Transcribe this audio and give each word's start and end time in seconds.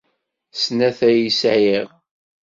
Snat 0.61 0.99
ay 1.09 1.19
sɛiɣ. 1.39 1.87